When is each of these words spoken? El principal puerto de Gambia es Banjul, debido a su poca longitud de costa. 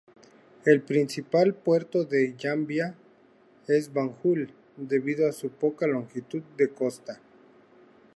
El 0.65 0.81
principal 0.81 1.53
puerto 1.53 2.05
de 2.05 2.31
Gambia 2.33 2.95
es 3.67 3.93
Banjul, 3.93 4.51
debido 4.75 5.29
a 5.29 5.31
su 5.31 5.51
poca 5.51 5.85
longitud 5.85 6.41
de 6.57 6.69
costa. 6.71 7.21